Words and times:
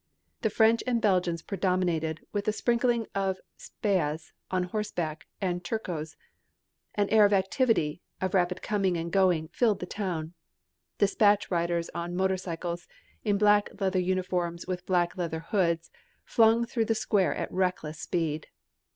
The 0.41 0.49
French 0.49 0.83
and 0.87 0.99
Belgians 0.99 1.43
predominated, 1.43 2.21
with 2.33 2.47
a 2.47 2.51
sprinkling 2.51 3.05
of 3.13 3.37
Spahis 3.59 4.33
on 4.49 4.63
horseback 4.63 5.27
and 5.39 5.63
Turcos. 5.63 6.15
An 6.95 7.07
air 7.09 7.23
of 7.23 7.33
activity, 7.33 8.01
of 8.19 8.33
rapid 8.33 8.63
coming 8.63 8.97
and 8.97 9.11
going, 9.11 9.49
filled 9.49 9.79
the 9.79 9.85
town. 9.85 10.33
Despatch 10.97 11.51
riders 11.51 11.91
on 11.93 12.15
motor 12.15 12.37
cycles, 12.37 12.87
in 13.23 13.37
black 13.37 13.69
leather 13.79 13.99
uniforms 14.01 14.65
with 14.65 14.87
black 14.87 15.15
leather 15.17 15.41
hoods, 15.41 15.91
flung 16.25 16.65
through 16.65 16.85
the 16.85 16.95
square 16.95 17.35
at 17.35 17.53
reckless 17.53 17.99
speed. 17.99 18.47